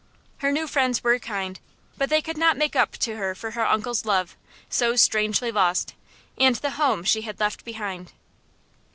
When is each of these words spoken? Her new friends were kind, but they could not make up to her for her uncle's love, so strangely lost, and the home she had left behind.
Her 0.39 0.51
new 0.51 0.65
friends 0.65 1.03
were 1.03 1.19
kind, 1.19 1.59
but 1.95 2.09
they 2.09 2.23
could 2.23 2.35
not 2.35 2.57
make 2.57 2.75
up 2.75 2.93
to 2.93 3.17
her 3.17 3.35
for 3.35 3.51
her 3.51 3.67
uncle's 3.67 4.03
love, 4.03 4.35
so 4.67 4.95
strangely 4.95 5.51
lost, 5.51 5.93
and 6.39 6.55
the 6.55 6.71
home 6.71 7.03
she 7.03 7.21
had 7.21 7.39
left 7.39 7.63
behind. 7.63 8.11